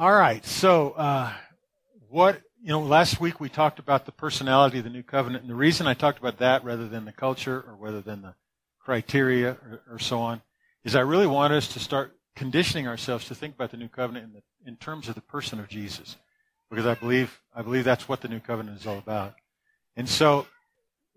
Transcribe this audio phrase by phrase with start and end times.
[0.00, 0.46] All right.
[0.46, 1.32] So, uh,
[2.08, 5.42] what, you know, last week we talked about the personality of the new covenant.
[5.42, 8.36] And the reason I talked about that rather than the culture or rather than the
[8.78, 10.40] criteria or, or so on
[10.84, 14.26] is I really want us to start conditioning ourselves to think about the new covenant
[14.26, 16.16] in, the, in terms of the person of Jesus.
[16.70, 19.34] Because I believe, I believe that's what the new covenant is all about.
[19.96, 20.46] And so,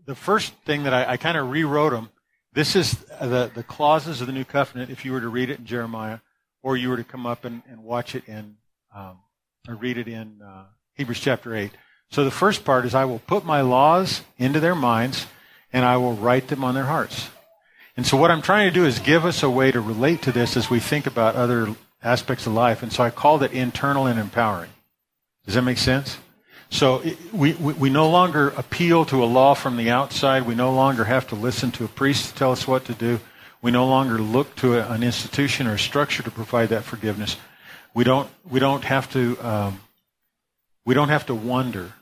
[0.07, 2.09] the first thing that I, I kind of rewrote them,
[2.51, 5.59] this is the, the clauses of the new covenant if you were to read it
[5.59, 6.17] in Jeremiah
[6.63, 8.57] or you were to come up and, and watch it in,
[8.95, 9.19] um,
[9.67, 11.71] or read it in uh, Hebrews chapter 8.
[12.09, 15.27] So the first part is I will put my laws into their minds
[15.71, 17.29] and I will write them on their hearts.
[17.95, 20.31] And so what I'm trying to do is give us a way to relate to
[20.31, 22.83] this as we think about other aspects of life.
[22.83, 24.71] And so I called it internal and empowering.
[25.45, 26.17] Does that make sense?
[26.69, 27.03] So
[27.33, 30.43] we, we, we, no longer appeal to a law from the outside.
[30.43, 33.19] We no longer have to listen to a priest to tell us what to do.
[33.61, 37.35] We no longer look to a, an institution or a structure to provide that forgiveness.
[37.93, 39.81] We don't, we don't have to, um,
[40.85, 41.93] we don't have to wonder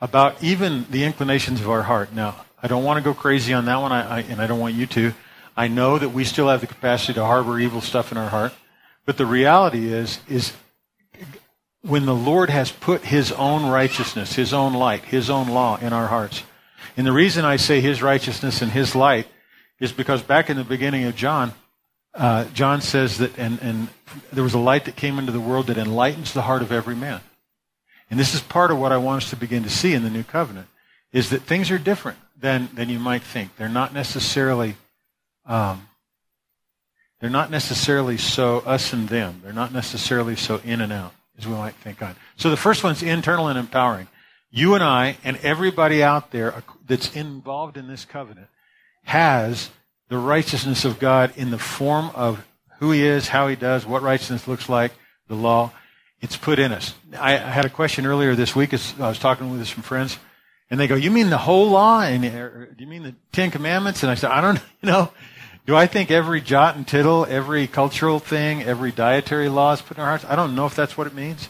[0.00, 2.12] about even the inclinations of our heart.
[2.12, 4.60] Now, I don't want to go crazy on that one, I, I, and I don't
[4.60, 5.14] want you to.
[5.56, 8.52] I know that we still have the capacity to harbor evil stuff in our heart,
[9.04, 10.52] but the reality is, is
[11.82, 15.92] when the Lord has put His own righteousness, His own light, His own law in
[15.92, 16.42] our hearts.
[16.96, 19.26] And the reason I say His righteousness and His light
[19.80, 21.54] is because back in the beginning of John,
[22.14, 23.88] uh, John says that, and, and
[24.32, 26.96] there was a light that came into the world that enlightens the heart of every
[26.96, 27.20] man.
[28.10, 30.10] And this is part of what I want us to begin to see in the
[30.10, 30.66] new covenant,
[31.12, 33.56] is that things are different than, than you might think.
[33.56, 34.74] They're not necessarily,
[35.46, 35.88] um,
[37.20, 39.40] they're not necessarily so us and them.
[39.44, 42.16] They're not necessarily so in and out as we might think on.
[42.36, 44.08] So the first one's internal and empowering.
[44.50, 48.48] You and I and everybody out there that's involved in this covenant
[49.04, 49.70] has
[50.10, 52.44] the righteousness of God in the form of
[52.80, 54.92] who He is, how He does, what righteousness looks like,
[55.28, 55.72] the law.
[56.20, 56.94] It's put in us.
[57.18, 60.18] I, had a question earlier this week as I was talking with some friends,
[60.68, 62.02] and they go, "You mean the whole law?
[62.02, 65.10] And uh, do you mean the Ten Commandments?" And I said, "I don't you know."
[65.66, 69.98] Do I think every jot and tittle, every cultural thing, every dietary law is put
[69.98, 70.24] in our hearts?
[70.24, 71.48] I don't know if that's what it means.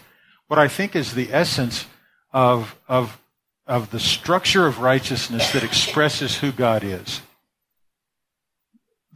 [0.49, 1.87] What I think is the essence
[2.33, 3.19] of, of,
[3.67, 7.23] of the structure of righteousness that expresses who God is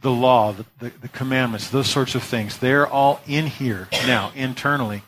[0.05, 2.59] the law, the, the, the, commandments, those sorts of things.
[2.59, 5.01] They're all in here now, internally.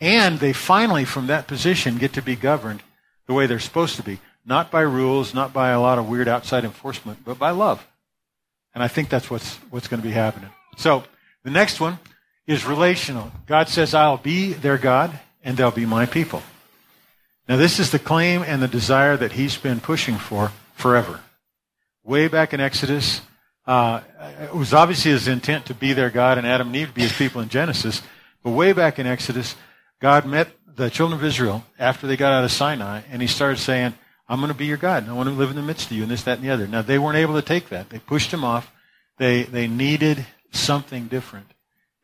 [0.00, 2.80] And they finally, from that position, get to be governed
[3.26, 4.20] the way they're supposed to be.
[4.46, 7.84] Not by rules, not by a lot of weird outside enforcement, but by love.
[8.76, 10.50] And I think that's what's, what's going to be happening.
[10.76, 11.02] So,
[11.42, 11.98] the next one
[12.46, 13.32] is relational.
[13.46, 16.44] God says, I'll be their God, and they'll be my people.
[17.48, 21.20] Now, this is the claim and the desire that he's been pushing for forever.
[22.04, 23.20] Way back in Exodus,
[23.66, 24.00] uh,
[24.42, 27.02] it was obviously his intent to be their God and Adam and Eve to be
[27.02, 28.02] his people in Genesis.
[28.42, 29.56] But way back in Exodus,
[30.00, 33.58] God met the children of Israel after they got out of Sinai, and he started
[33.58, 33.94] saying,
[34.28, 35.96] I'm going to be your God, and I want to live in the midst of
[35.96, 36.66] you, and this, that, and the other.
[36.66, 37.90] Now, they weren't able to take that.
[37.90, 38.72] They pushed him off.
[39.18, 41.52] They, they needed something different.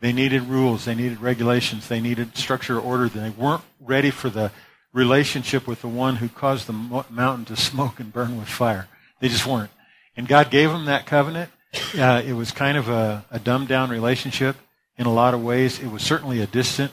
[0.00, 0.84] They needed rules.
[0.84, 1.88] They needed regulations.
[1.88, 3.09] They needed structure or order.
[3.09, 4.50] They weren't ready for the
[4.93, 8.88] relationship with the one who caused the mountain to smoke and burn with fire.
[9.20, 9.70] They just weren't.
[10.16, 11.50] And God gave them that covenant.
[11.97, 14.56] Uh, it was kind of a, a dumbed down relationship
[14.97, 15.78] in a lot of ways.
[15.78, 16.93] It was certainly a distant,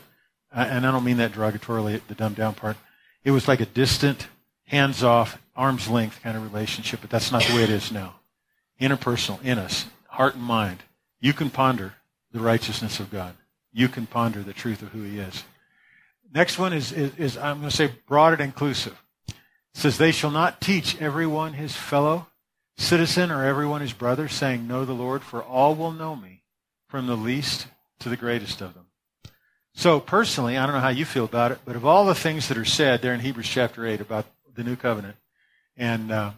[0.56, 2.78] uh, and I don't mean that derogatorily, the dumbed down part.
[3.24, 4.28] It was like a distant,
[4.66, 8.16] hands off, arm's length kind of relationship, but that's not the way it is now.
[8.80, 10.84] Interpersonal, in us, heart and mind.
[11.20, 11.96] You can ponder
[12.32, 13.36] the righteousness of God.
[13.74, 15.44] You can ponder the truth of who He is.
[16.34, 19.02] Next one is, is, is I'm going to say broad and inclusive.
[19.28, 19.36] It
[19.74, 22.28] says, They shall not teach everyone his fellow
[22.78, 26.44] citizen or everyone his brother, saying, Know the Lord, for all will know me,
[26.88, 27.68] from the least
[28.00, 28.86] to the greatest of them.
[29.74, 32.48] So, personally, I don't know how you feel about it, but of all the things
[32.48, 35.16] that are said there in Hebrews chapter 8 about the new covenant,
[35.76, 36.32] and, uh,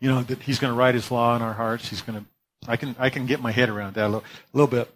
[0.00, 2.24] you know, that he's going to write his law in our hearts, he's going to,
[2.70, 4.90] I can, I can get my head around that a little, a little bit.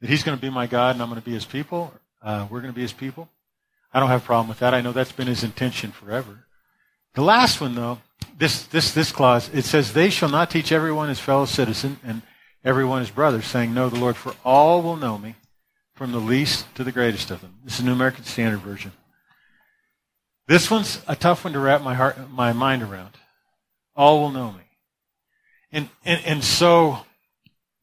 [0.00, 1.92] That he's going to be my God and I'm going to be his people.
[2.20, 3.28] Uh, we're going to be his people.
[3.92, 4.74] I don't have a problem with that.
[4.74, 6.46] I know that's been his intention forever.
[7.14, 7.98] The last one, though,
[8.42, 12.22] this, this, this clause, it says, They shall not teach everyone his fellow citizen and
[12.64, 15.36] everyone his brother, saying, Know the Lord, for all will know me,
[15.94, 17.54] from the least to the greatest of them.
[17.62, 18.90] This is the New American Standard Version.
[20.48, 23.10] This one's a tough one to wrap my heart, my mind around.
[23.94, 24.64] All will know me.
[25.70, 26.98] And, and, and so,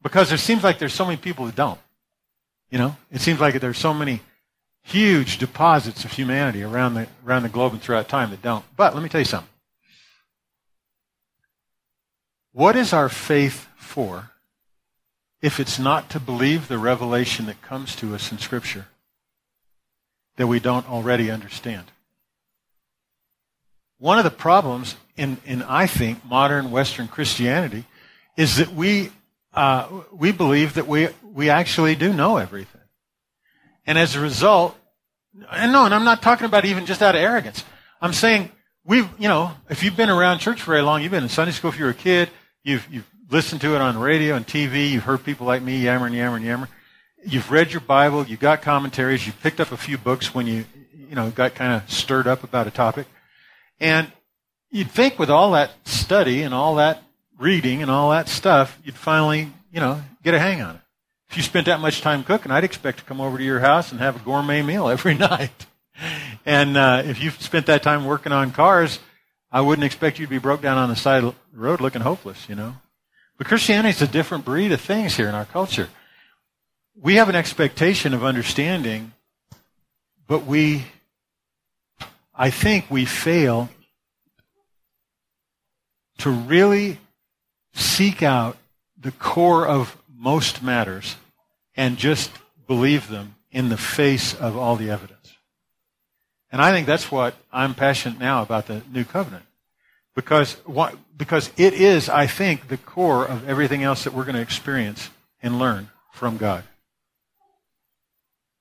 [0.02, 1.80] because it seems like there's so many people that don't.
[2.70, 4.20] You know, it seems like there's so many
[4.82, 8.64] huge deposits of humanity around the, around the globe and throughout time that don't.
[8.76, 9.49] But let me tell you something.
[12.52, 14.30] What is our faith for
[15.40, 18.86] if it's not to believe the revelation that comes to us in Scripture?
[20.40, 21.84] that we don't already understand.
[23.98, 27.84] One of the problems in, in I think, modern Western Christianity
[28.38, 29.10] is that we,
[29.52, 32.80] uh, we believe that we, we actually do know everything.
[33.86, 34.74] And as a result,
[35.50, 37.62] and no, and I'm not talking about even just out of arrogance.
[38.00, 38.50] I'm saying
[38.82, 41.70] we've, you know, if you've been around church very long, you've been in Sunday school
[41.70, 42.30] if you were a kid,
[42.62, 46.06] you've, you've listened to it on radio and TV, you've heard people like me yammer
[46.06, 46.68] and yammer and yammer.
[47.24, 50.64] You've read your Bible, you've got commentaries, You've picked up a few books when you,
[51.08, 53.06] you know, got kind of stirred up about a topic.
[53.78, 54.10] And
[54.70, 57.02] you'd think with all that study and all that
[57.38, 60.80] reading and all that stuff, you'd finally, you know, get a hang on it.
[61.30, 63.92] If you spent that much time cooking, I'd expect to come over to your house
[63.92, 65.66] and have a gourmet meal every night.
[66.46, 68.98] And uh, if you've spent that time working on cars,
[69.52, 72.02] I wouldn't expect you to be broke down on the side of the road looking
[72.02, 72.76] hopeless, you know.
[73.36, 75.88] But Christianity is a different breed of things here in our culture.
[76.94, 79.12] We have an expectation of understanding,
[80.26, 80.84] but we,
[82.34, 83.70] I think we fail
[86.18, 86.98] to really
[87.72, 88.56] seek out
[88.98, 91.16] the core of most matters
[91.74, 92.30] and just
[92.66, 95.19] believe them in the face of all the evidence.
[96.52, 99.44] And I think that's what I'm passionate now about the new covenant.
[100.14, 104.34] Because, what, because it is, I think, the core of everything else that we're going
[104.34, 105.10] to experience
[105.42, 106.64] and learn from God.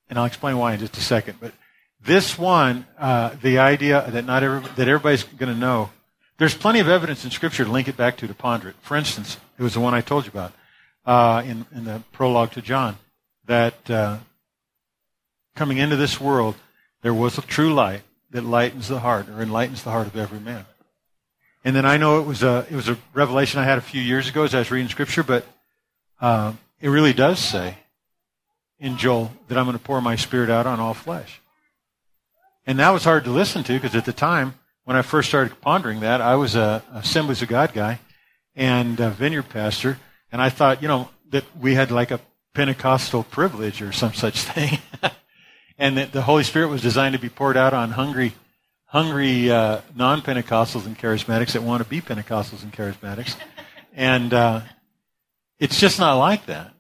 [0.10, 1.40] And I'll explain why in just a second.
[1.40, 1.54] But
[2.02, 5.90] this one, uh, the idea that not every, that everybody's going to know,
[6.38, 8.76] there's plenty of evidence in Scripture to link it back to to ponder it.
[8.82, 10.54] For instance, it was the one I told you about
[11.06, 12.98] uh, in, in the prologue to John,
[13.46, 14.20] that uh,
[15.56, 16.56] coming into this world,
[17.02, 18.02] there was a true light
[18.32, 20.66] that lightens the heart or enlightens the heart of every man.
[21.64, 24.02] And then I know it was a it was a revelation I had a few
[24.02, 25.46] years ago as I was reading Scripture, but
[26.22, 27.78] uh, it really does say
[28.80, 31.42] in Joel that I'm going to pour my Spirit out on all flesh.
[32.66, 34.54] And that was hard to listen to because at the time
[34.86, 38.00] when I first started pondering that, I was a Assemblies of God guy
[38.56, 40.00] and a vineyard pastor,
[40.32, 42.20] and I thought, you know, that we had like a
[42.54, 44.80] Pentecostal privilege or some such thing,
[45.80, 48.34] and that the Holy Spirit was designed to be poured out on hungry
[48.86, 53.36] hungry uh, non-Pentecostals and charismatics that want to be Pentecostals and charismatics.
[53.92, 54.62] And uh,
[55.58, 56.72] it's just not like that.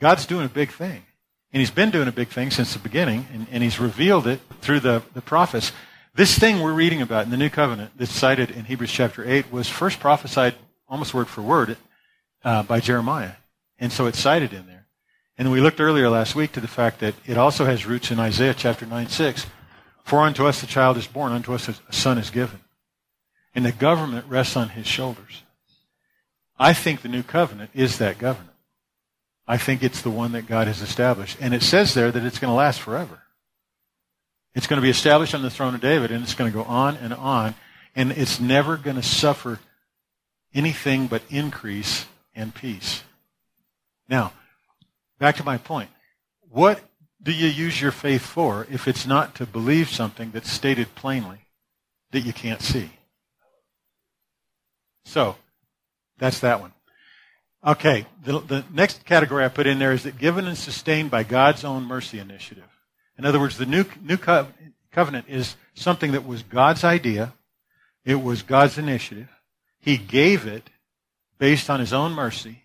[0.00, 1.04] God's doing a big thing.
[1.52, 4.40] And he's been doing a big thing since the beginning, and, and he's revealed it
[4.60, 5.70] through the, the prophets.
[6.14, 9.52] This thing we're reading about in the New Covenant that's cited in Hebrews chapter 8
[9.52, 10.56] was first prophesied
[10.88, 11.76] almost word for word
[12.42, 13.32] uh, by Jeremiah.
[13.78, 14.73] And so it's cited in there.
[15.36, 18.20] And we looked earlier last week to the fact that it also has roots in
[18.20, 19.46] Isaiah chapter 9 6,
[20.04, 22.60] for unto us a child is born, unto us a son is given.
[23.54, 25.42] And the government rests on his shoulders.
[26.58, 28.50] I think the new covenant is that government.
[29.46, 31.36] I think it's the one that God has established.
[31.40, 33.22] And it says there that it's going to last forever.
[34.54, 36.64] It's going to be established on the throne of David, and it's going to go
[36.64, 37.54] on and on,
[37.96, 39.58] and it's never going to suffer
[40.54, 42.06] anything but increase
[42.36, 43.02] and peace.
[44.08, 44.32] Now,
[45.24, 45.88] back to my point.
[46.50, 46.82] What
[47.22, 51.38] do you use your faith for if it's not to believe something that's stated plainly
[52.10, 52.90] that you can't see?
[55.06, 55.36] So,
[56.18, 56.74] that's that one.
[57.66, 61.22] Okay, the, the next category I put in there is that given and sustained by
[61.22, 62.68] God's own mercy initiative.
[63.16, 67.32] In other words, the new, new covenant is something that was God's idea.
[68.04, 69.30] It was God's initiative.
[69.80, 70.68] He gave it
[71.38, 72.63] based on his own mercy,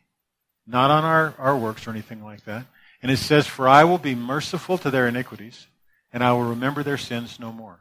[0.70, 2.66] not on our, our works or anything like that.
[3.02, 5.68] And it says, For I will be merciful to their iniquities,
[6.14, 7.80] and I will remember their sins no more.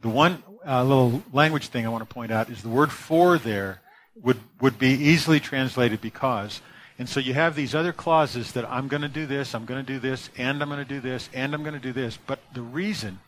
[0.00, 3.36] The one uh, little language thing I want to point out is the word for
[3.36, 3.80] there
[4.22, 6.60] would, would be easily translated because.
[7.00, 9.84] And so you have these other clauses that I'm going to do this, I'm going
[9.84, 12.16] to do this, and I'm going to do this, and I'm going to do this.
[12.26, 13.18] But the reason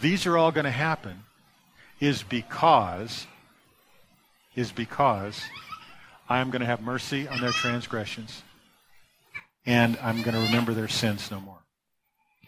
[0.00, 1.24] these are all going to happen
[1.98, 3.26] is because
[4.56, 5.40] is because
[6.30, 8.44] I am going to have mercy on their transgressions
[9.66, 11.58] and I'm going to remember their sins no more.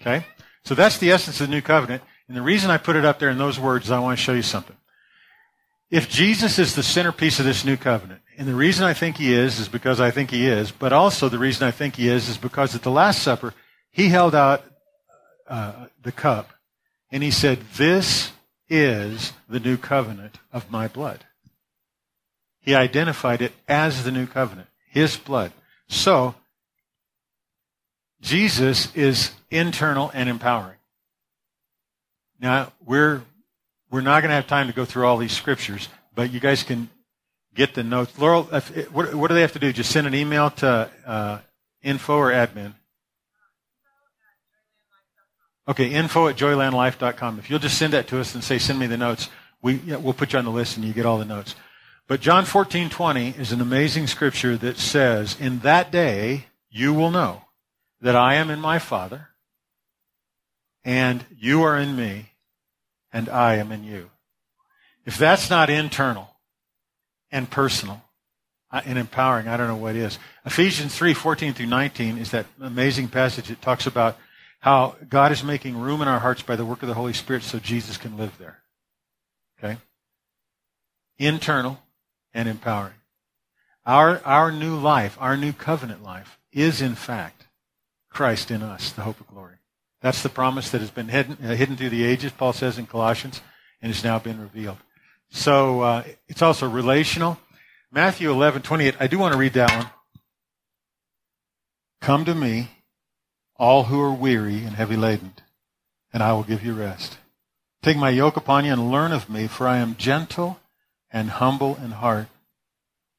[0.01, 0.25] Okay?
[0.65, 2.03] So that's the essence of the new covenant.
[2.29, 4.25] And the reason I put it up there in those words is I want to
[4.25, 4.77] show you something.
[5.91, 9.35] If Jesus is the centerpiece of this new covenant, and the reason I think he
[9.35, 12.29] is is because I think he is, but also the reason I think he is
[12.29, 13.53] is because at the Last Supper,
[13.91, 14.65] he held out
[15.49, 16.51] uh, the cup
[17.11, 18.33] and he said, This
[18.71, 21.27] is the new covenant of my blood.
[22.63, 25.53] He identified it as the new covenant, his blood.
[25.89, 26.37] So,
[28.21, 30.79] Jesus is internal and empowering.
[32.41, 33.23] Now, we're,
[33.91, 36.63] we're not going to have time to go through all these scriptures, but you guys
[36.63, 36.89] can
[37.55, 38.17] get the notes.
[38.17, 39.73] Laurel, if, what, what, do they have to do?
[39.73, 41.39] Just send an email to uh,
[41.83, 42.75] info or admin?
[45.69, 47.39] Okay, info at joylandlife.com.
[47.39, 49.29] If you'll just send that to us and say, send me the notes,
[49.61, 51.55] we, yeah, we'll put you on the list and you get all the notes.
[52.09, 57.11] But John 14, 20 is an amazing scripture that says, In that day you will
[57.11, 57.43] know
[58.01, 59.29] that I am in my Father,
[60.85, 62.33] and you are in me,
[63.13, 64.11] and I am in you.
[65.07, 66.29] If that's not internal
[67.31, 68.03] and personal
[68.73, 70.19] and empowering, I don't know what is.
[70.45, 74.17] Ephesians 3, 14 through 19 is that amazing passage that talks about
[74.61, 77.43] how God is making room in our hearts by the work of the Holy Spirit
[77.43, 78.59] so Jesus can live there.
[79.59, 79.77] Okay?
[81.19, 81.81] Internal
[82.35, 82.95] and empowering.
[83.85, 87.47] Our, our new life, our new covenant life, is in fact
[88.11, 89.57] Christ in us, the hope of glory.
[90.01, 92.87] That's the promise that has been hidden, uh, hidden through the ages, Paul says in
[92.87, 93.41] Colossians,
[93.81, 94.79] and has now been revealed.
[95.31, 97.39] So uh, it's also relational.
[97.91, 98.97] Matthew 11, 28.
[99.01, 99.87] I do want to read that one.
[102.01, 102.69] Come to me,
[103.57, 105.35] all who are weary and heavy laden,
[106.13, 107.19] and I will give you rest.
[107.81, 110.59] Take my yoke upon you and learn of me, for I am gentle
[111.13, 112.29] and humble in heart,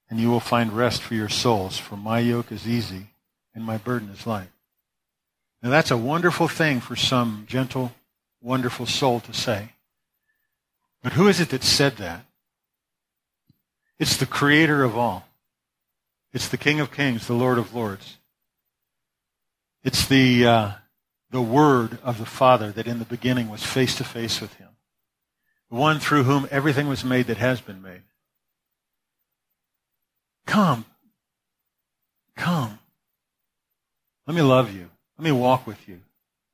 [0.10, 3.08] and you will find rest for your souls, for my yoke is easy
[3.54, 4.50] and my burden is light.
[5.62, 7.94] Now that's a wonderful thing for some gentle,
[8.42, 9.70] wonderful soul to say.
[11.02, 12.26] But who is it that said that?
[14.00, 15.28] It's the creator of all.
[16.34, 18.18] It's the King of Kings, the Lord of Lords.
[19.84, 20.72] It's the, uh,
[21.30, 24.70] the Word of the Father that in the beginning was face to face with Him.
[25.74, 28.04] One through whom everything was made that has been made.
[30.46, 30.86] Come.
[32.38, 32.78] Come.
[34.28, 34.92] Let me love you.
[35.18, 36.02] Let me walk with you.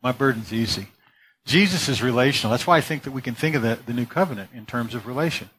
[0.01, 0.87] My burden's easy.
[1.45, 2.51] Jesus is relational.
[2.51, 4.95] That's why I think that we can think of the, the new covenant in terms
[4.95, 5.49] of relation,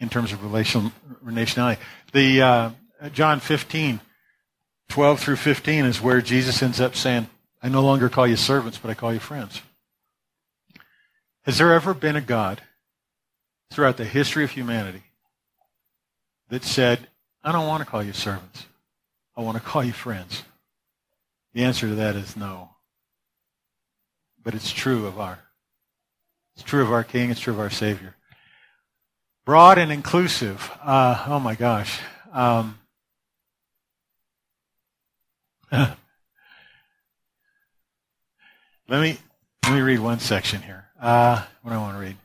[0.00, 0.90] in terms of relational
[1.24, 1.78] relationality.
[2.12, 2.70] The uh,
[3.12, 4.00] John 15,
[4.88, 7.28] 12 through 15 is where Jesus ends up saying,
[7.62, 9.62] I no longer call you servants, but I call you friends.
[11.42, 12.60] Has there ever been a God
[13.70, 15.02] throughout the history of humanity
[16.48, 17.08] that said,
[17.42, 18.66] I don't want to call you servants.
[19.36, 20.42] I want to call you friends?
[21.54, 22.70] The answer to that is no.
[24.42, 25.38] But it's true of our
[26.54, 28.16] it's true of our King, it's true of our Savior.
[29.44, 30.72] Broad and inclusive.
[30.82, 32.00] Uh, oh my gosh.
[32.32, 32.80] Um,
[35.72, 35.96] let
[38.88, 39.18] me
[39.62, 40.86] let me read one section here.
[41.00, 42.16] Uh, what I want to read?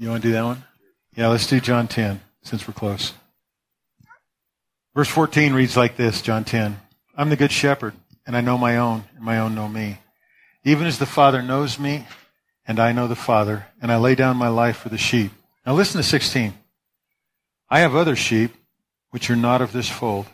[0.00, 0.64] You want to do that one?
[1.14, 3.12] Yeah, let's do John 10 since we're close.
[4.94, 6.80] Verse 14 reads like this, John 10.
[7.18, 7.92] I'm the good shepherd,
[8.26, 9.98] and I know my own, and my own know me.
[10.64, 12.06] Even as the Father knows me,
[12.66, 15.32] and I know the Father, and I lay down my life for the sheep.
[15.66, 16.54] Now listen to 16.
[17.68, 18.54] I have other sheep
[19.10, 20.24] which are not of this fold.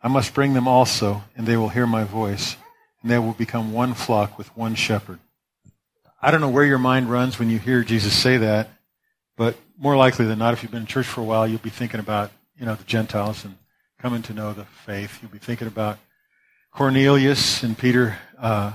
[0.00, 2.54] I must bring them also, and they will hear my voice,
[3.02, 5.18] and they will become one flock with one shepherd.
[6.22, 8.70] I don't know where your mind runs when you hear Jesus say that,
[9.36, 11.70] but more likely than not, if you've been in church for a while, you'll be
[11.70, 13.56] thinking about, you know, the Gentiles and
[13.98, 15.18] coming to know the faith.
[15.20, 15.98] You'll be thinking about
[16.70, 18.72] Cornelius and Peter uh,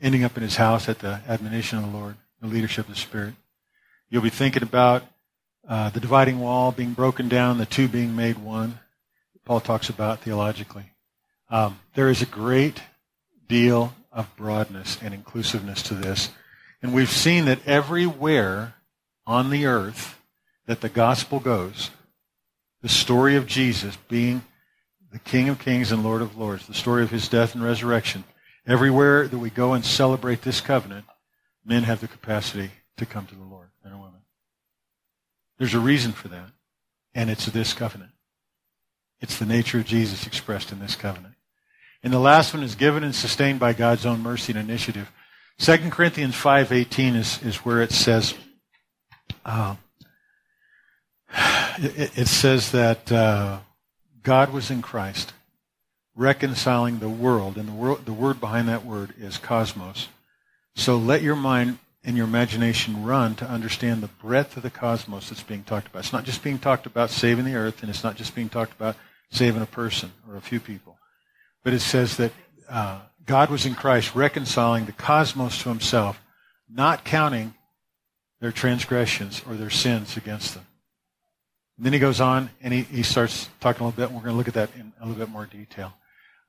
[0.00, 3.00] ending up in his house at the admonition of the Lord, the leadership of the
[3.00, 3.34] Spirit.
[4.10, 5.04] You'll be thinking about
[5.66, 8.80] uh, the dividing wall being broken down, the two being made one.
[9.44, 10.84] Paul talks about theologically.
[11.50, 12.82] Um, there is a great
[13.48, 16.30] deal of broadness and inclusiveness to this.
[16.82, 18.73] And we've seen that everywhere
[19.26, 20.18] on the earth
[20.66, 21.90] that the gospel goes,
[22.82, 24.42] the story of Jesus being
[25.12, 28.24] the King of Kings and Lord of Lords, the story of his death and resurrection,
[28.66, 31.04] everywhere that we go and celebrate this covenant,
[31.64, 34.20] men have the capacity to come to the Lord, men and women.
[35.58, 36.50] There's a reason for that,
[37.14, 38.10] and it's this covenant.
[39.20, 41.34] It's the nature of Jesus expressed in this covenant.
[42.02, 45.10] And the last one is given and sustained by God's own mercy and initiative.
[45.58, 48.34] 2 Corinthians 5.18 is, is where it says,
[49.44, 49.76] uh,
[51.78, 53.58] it, it, says that uh,
[54.22, 55.32] God was in Christ,
[56.14, 60.08] reconciling the world, and the, world, the word behind that word is cosmos.
[60.76, 65.28] So let your mind and your imagination run to understand the breadth of the cosmos
[65.28, 66.00] that's being talked about.
[66.00, 68.72] It's not just being talked about saving the earth, and it's not just being talked
[68.72, 68.96] about
[69.30, 70.98] saving a person or a few people.
[71.62, 72.32] But it says that
[72.68, 76.20] uh, God was in Christ reconciling the cosmos to himself,
[76.68, 77.54] not counting
[78.44, 80.66] their transgressions or their sins against them.
[81.78, 84.10] And then he goes on and he, he starts talking a little bit.
[84.10, 85.94] And We're going to look at that in a little bit more detail.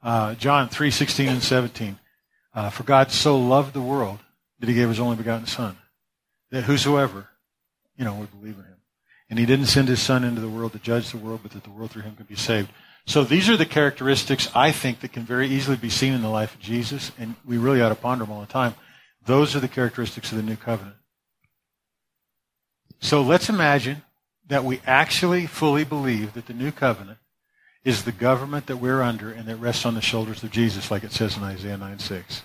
[0.03, 1.97] Uh, John 3, 16 and 17.
[2.53, 4.19] Uh, For God so loved the world
[4.59, 5.77] that he gave his only begotten Son,
[6.51, 7.29] that whosoever,
[7.95, 8.81] you know, would believe in him.
[9.29, 11.63] And he didn't send his Son into the world to judge the world, but that
[11.63, 12.71] the world through him could be saved.
[13.05, 16.27] So these are the characteristics I think that can very easily be seen in the
[16.27, 18.75] life of Jesus, and we really ought to ponder them all the time.
[19.25, 20.97] Those are the characteristics of the new covenant.
[22.99, 24.03] So let's imagine
[24.47, 27.19] that we actually fully believe that the new covenant
[27.83, 31.03] is the government that we're under and that rests on the shoulders of Jesus, like
[31.03, 32.43] it says in Isaiah 9 6.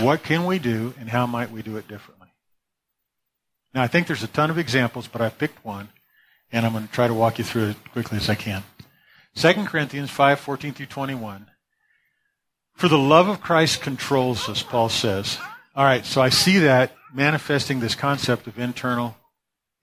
[0.00, 2.28] What can we do and how might we do it differently?
[3.74, 5.88] Now, I think there's a ton of examples, but I picked one,
[6.50, 8.64] and I'm going to try to walk you through it as quickly as I can.
[9.34, 11.46] 2 Corinthians 5 14 through 21.
[12.74, 15.38] For the love of Christ controls us, Paul says.
[15.74, 19.16] All right, so I see that manifesting this concept of internal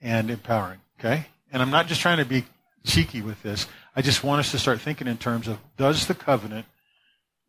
[0.01, 1.27] and empowering, okay?
[1.51, 2.46] And I'm not just trying to be
[2.86, 3.67] cheeky with this.
[3.96, 6.65] I just want us to start thinking in terms of does the covenant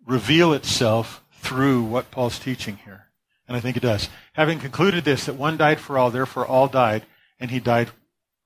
[0.07, 3.07] reveal itself through what Paul's teaching here?
[3.49, 4.09] And I think it does.
[4.33, 7.05] Having concluded this, that one died for all, therefore all died,
[7.39, 7.91] and he died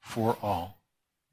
[0.01, 0.79] for all,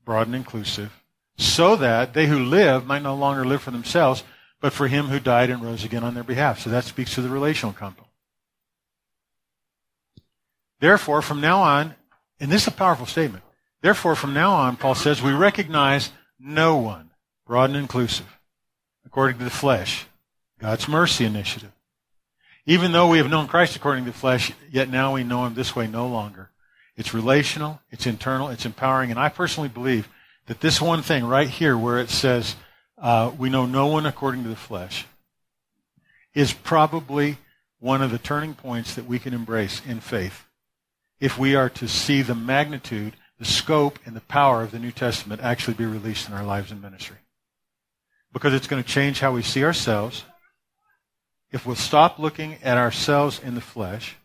[0.05, 1.03] broad and inclusive,
[1.37, 4.23] so that they who live might no longer live for themselves,
[4.61, 6.59] but for him who died and rose again on their behalf.
[6.59, 8.06] So that speaks to the relational component.
[10.79, 11.95] Therefore, from now on,
[12.39, 13.43] and this is a powerful statement,
[13.81, 17.11] therefore, from now on, Paul says, we recognize no one,
[17.45, 18.37] broad and inclusive,
[19.05, 20.05] according to the flesh,
[20.59, 21.71] God's mercy initiative.
[22.65, 25.55] Even though we have known Christ according to the flesh, yet now we know him
[25.55, 26.51] this way no longer.
[26.95, 30.07] It's relational, it's internal, it's empowering, and I personally believe
[30.47, 32.55] that this one thing right here where it says,
[32.99, 35.05] uh, we know no one according to the flesh,
[36.33, 37.37] is probably
[37.79, 40.46] one of the turning points that we can embrace in faith
[41.19, 44.91] if we are to see the magnitude, the scope, and the power of the New
[44.91, 47.17] Testament actually be released in our lives and ministry.
[48.33, 50.25] Because it's going to change how we see ourselves.
[51.51, 54.17] If we'll stop looking at ourselves in the flesh,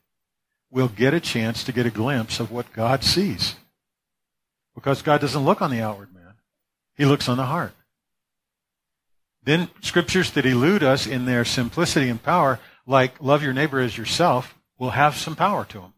[0.71, 3.55] we'll get a chance to get a glimpse of what God sees.
[4.75, 6.35] Because God doesn't look on the outward man,
[6.97, 7.75] He looks on the heart.
[9.45, 13.99] Then scriptures that elude us in their simplicity and power, like love your neighbor as
[13.99, 15.95] yourself, will have some power to them.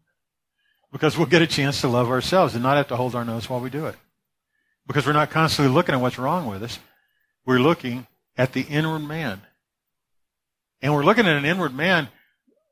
[0.95, 3.49] Because we'll get a chance to love ourselves and not have to hold our nose
[3.49, 3.95] while we do it.
[4.87, 6.79] Because we're not constantly looking at what's wrong with us.
[7.45, 9.41] We're looking at the inward man.
[10.81, 12.07] And we're looking at an inward man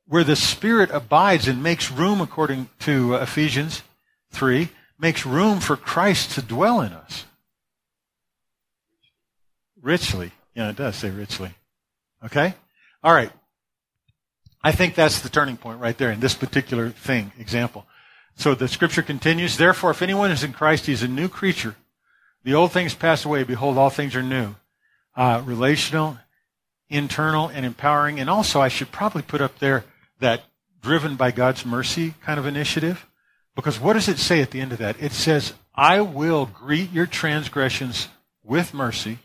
[0.07, 3.81] where the Spirit abides and makes room, according to Ephesians
[4.31, 7.25] 3, makes room for Christ to dwell in us.
[9.81, 10.31] Richly.
[10.55, 11.49] Yeah, it does say richly.
[12.23, 12.53] Okay?
[13.03, 13.33] All right.
[14.63, 17.85] I think that's the turning point right there in this particular thing, example.
[18.35, 21.75] So the scripture continues, therefore, if anyone is in Christ, he is a new creature.
[22.43, 23.43] The old things pass away.
[23.43, 24.55] Behold, all things are new.
[25.15, 26.17] Uh, relational,
[26.89, 28.19] internal, and empowering.
[28.19, 29.85] And also, I should probably put up there
[30.19, 30.43] that
[30.81, 33.05] driven by God's mercy kind of initiative.
[33.55, 35.01] Because what does it say at the end of that?
[35.01, 38.09] It says, I will greet your transgressions
[38.43, 39.19] with mercy,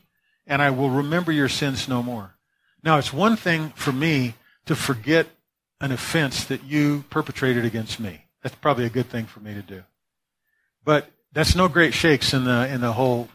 [0.46, 2.36] and I will remember your sins no more.
[2.82, 4.34] Now, it's one thing for me
[4.66, 5.26] to forget
[5.80, 8.24] an offense that you perpetrated against me.
[8.48, 9.82] That's probably a good thing for me to do.
[10.82, 13.28] But that's no great shakes in the in the whole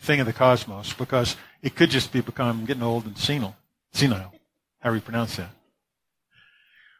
[0.00, 3.54] thing of the cosmos because it could just be become getting old and senile.
[3.92, 4.32] Senile.
[4.80, 5.50] How do you pronounce that?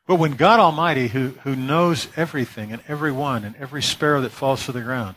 [0.06, 4.66] But when God Almighty, who, who knows everything and everyone and every sparrow that falls
[4.66, 5.16] to the ground,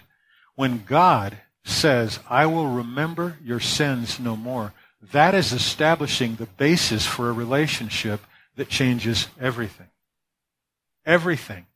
[0.56, 4.74] when God says, I will remember your sins no more,
[5.12, 8.22] that is establishing the basis for a relationship
[8.56, 9.90] that changes everything.
[11.06, 11.68] Everything.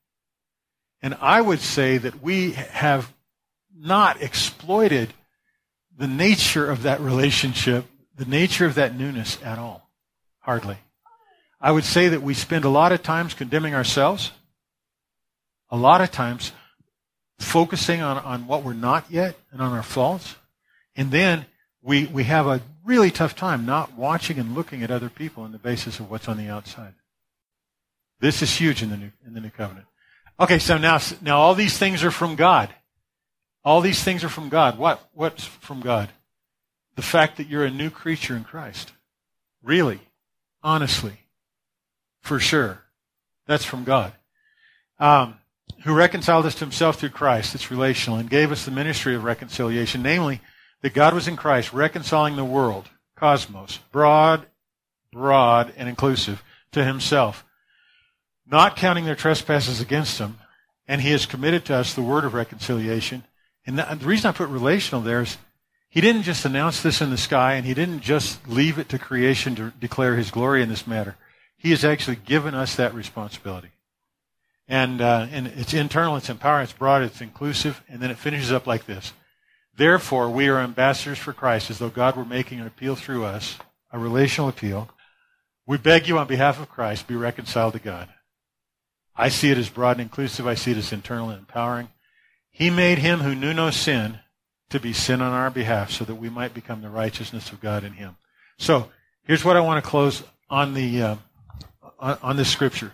[1.08, 3.14] And I would say that we have
[3.74, 5.14] not exploited
[5.98, 7.86] the nature of that relationship,
[8.18, 9.90] the nature of that newness at all.
[10.40, 10.80] Hardly.
[11.62, 14.34] I would say that we spend a lot of times condemning ourselves,
[15.70, 16.52] a lot of times
[17.40, 20.36] focusing on, on what we're not yet and on our faults.
[20.98, 21.46] And then
[21.82, 25.54] we, we have a really tough time not watching and looking at other people on
[25.54, 26.96] the basis of what's on the outside.
[28.20, 29.86] This is huge in the new, in the new covenant.
[30.40, 32.70] Okay, so now, now all these things are from God.
[33.64, 34.78] All these things are from God.
[34.78, 36.10] What, what's from God?
[36.96, 38.92] The fact that you're a new creature in Christ.
[39.64, 40.00] Really.
[40.64, 41.22] Honestly.
[42.22, 42.84] For sure.
[43.48, 44.14] That's from God.
[45.00, 45.36] Um,
[45.84, 47.56] who reconciled us to himself through Christ.
[47.56, 50.42] It's relational and gave us the ministry of reconciliation, namely
[50.82, 54.46] that God was in Christ reconciling the world, cosmos, broad,
[55.12, 57.44] broad, and inclusive to himself
[58.50, 60.40] not counting their trespasses against them,
[60.88, 63.24] and he has committed to us the word of reconciliation.
[63.66, 65.38] And the, reason I put relational there is
[65.90, 69.00] he didn't just announce this in the sky, and he didn't just leave it to
[69.00, 71.16] creation to declare his glory in this matter.
[71.58, 73.70] He has actually given us that responsibility.
[74.68, 78.52] And, uh, and it's internal, it's empowering, it's broad, it's inclusive, and then it finishes
[78.52, 79.14] up like this.
[79.76, 83.58] Therefore, we are ambassadors for Christ, as though God were making an appeal through us,
[83.92, 84.90] a relational appeal.
[85.66, 88.10] We beg you on behalf of Christ, be reconciled to God.
[89.18, 90.46] I see it as broad and inclusive.
[90.46, 91.90] I see it as internal and empowering.
[92.52, 94.20] He made him who knew no sin
[94.70, 97.84] to be sin on our behalf so that we might become the righteousness of God
[97.84, 98.18] in him.
[98.58, 98.90] So,
[99.24, 101.16] here's what I want to close on the, uh,
[102.00, 102.94] on, on this scripture.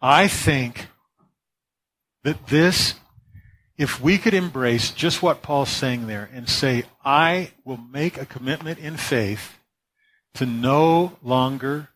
[0.00, 0.88] I think
[2.24, 2.94] that this,
[3.78, 8.26] if we could embrace just what Paul's saying there and say, I will make a
[8.26, 9.58] commitment in faith
[10.34, 11.88] to no longer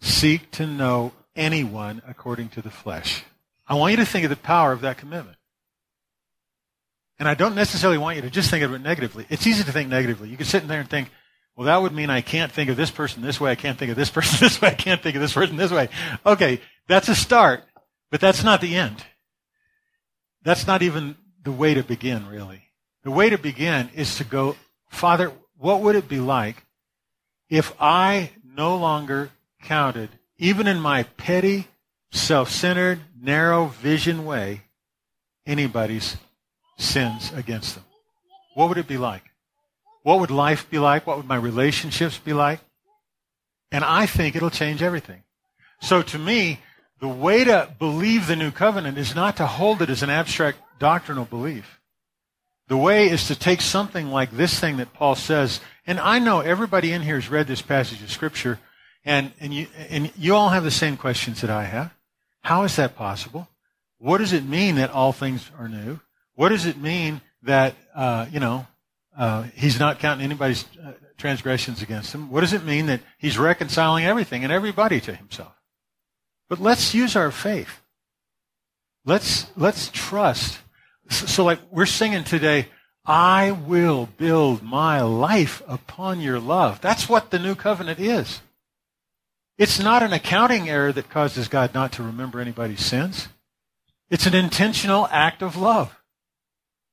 [0.00, 3.24] seek to know anyone according to the flesh.
[3.66, 5.36] I want you to think of the power of that commitment.
[7.18, 9.26] And I don't necessarily want you to just think of it negatively.
[9.30, 10.28] It's easy to think negatively.
[10.28, 11.10] You can sit in there and think,
[11.56, 13.50] well, that would mean I can't think of this person this way.
[13.50, 14.68] I can't think of this person this way.
[14.68, 15.88] I can't think of this person this way.
[16.24, 17.64] Okay, that's a start,
[18.10, 19.04] but that's not the end.
[20.42, 22.62] That's not even the way to begin, really.
[23.02, 24.56] The way to begin is to go,
[24.88, 26.64] Father, what would it be like
[27.50, 29.30] if I no longer
[29.62, 31.66] counted, even in my petty,
[32.12, 34.62] self-centered, narrow vision way,
[35.46, 36.16] anybody's
[36.78, 37.84] sins against them?
[38.54, 39.22] What would it be like?
[40.02, 41.06] What would life be like?
[41.06, 42.60] What would my relationships be like?
[43.70, 45.22] And I think it'll change everything.
[45.80, 46.60] So to me,
[47.00, 50.58] the way to believe the new covenant is not to hold it as an abstract
[50.78, 51.80] doctrinal belief.
[52.68, 56.40] The way is to take something like this thing that Paul says, and I know
[56.40, 58.58] everybody in here has read this passage of scripture,
[59.08, 61.94] and, and you, and you all have the same questions that I have.
[62.42, 63.48] How is that possible?
[63.96, 66.00] What does it mean that all things are new?
[66.34, 68.66] What does it mean that, uh, you know,
[69.16, 72.30] uh, he's not counting anybody's uh, transgressions against him?
[72.30, 75.54] What does it mean that he's reconciling everything and everybody to himself?
[76.50, 77.80] But let's use our faith.
[79.06, 80.58] Let's, let's trust.
[81.08, 82.66] So, so like we're singing today,
[83.06, 86.82] I will build my life upon your love.
[86.82, 88.42] That's what the new covenant is.
[89.58, 93.28] It's not an accounting error that causes God not to remember anybody's sins.
[94.08, 95.94] It's an intentional act of love.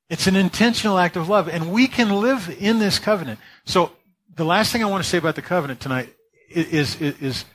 [0.10, 3.40] It's an intentional act of love, and we can live in this covenant.
[3.66, 3.92] So,
[4.36, 6.14] the last thing I want to say about the covenant tonight
[6.50, 7.46] is, is, is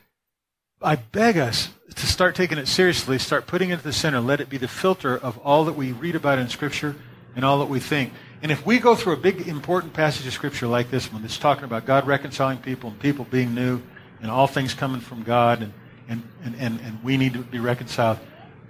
[0.81, 4.41] I beg us to start taking it seriously, start putting it at the center, let
[4.41, 6.95] it be the filter of all that we read about in Scripture
[7.35, 8.13] and all that we think.
[8.41, 11.37] And if we go through a big, important passage of Scripture like this one that's
[11.37, 13.81] talking about God reconciling people and people being new
[14.21, 15.73] and all things coming from God and,
[16.07, 18.19] and, and, and, and we need to be reconciled,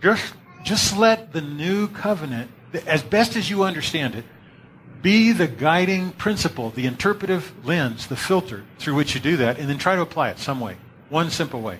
[0.02, 0.34] just,
[0.64, 2.52] just let the new covenant
[2.88, 4.26] as best as you understand it,
[5.02, 9.68] be the guiding principle, the interpretive lens, the filter through which you do that, and
[9.68, 10.78] then try to apply it some way.
[11.10, 11.80] One simple way.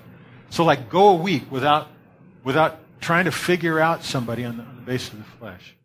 [0.50, 1.88] So, like, go a week without,
[2.44, 5.76] without trying to figure out somebody on the, on the basis of the flesh.